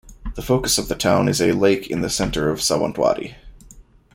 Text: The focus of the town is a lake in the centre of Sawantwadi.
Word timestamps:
The 0.33 0.41
focus 0.41 0.79
of 0.79 0.87
the 0.87 0.95
town 0.95 1.29
is 1.29 1.39
a 1.39 1.51
lake 1.51 1.91
in 1.91 2.01
the 2.01 2.09
centre 2.09 2.49
of 2.49 2.57
Sawantwadi. 2.59 3.35